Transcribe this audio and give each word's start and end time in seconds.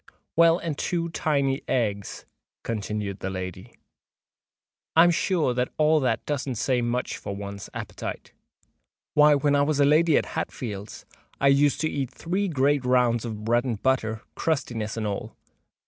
"Well—and 0.35 0.79
two 0.79 1.09
tiny 1.09 1.61
eggs," 1.67 2.25
continued 2.63 3.19
the 3.19 3.29
lady;—"I 3.29 5.03
am 5.03 5.11
sure 5.11 5.55
all 5.77 5.99
that 5.99 6.25
doesn't 6.25 6.55
say 6.55 6.81
much 6.81 7.17
for 7.17 7.35
one's 7.35 7.69
appetite. 7.75 8.33
Why, 9.13 9.35
when 9.35 9.55
I 9.55 9.61
was 9.61 9.79
at 9.79 9.85
Lady 9.85 10.15
Hatfield's, 10.19 11.05
I 11.39 11.49
used 11.49 11.81
to 11.81 11.87
eat 11.87 12.09
three 12.09 12.47
great 12.47 12.83
rounds 12.83 13.25
of 13.25 13.43
bread 13.45 13.63
and 13.63 13.79
butter, 13.79 14.23
crustinesses 14.35 14.97
and 14.97 15.05
all." 15.05 15.35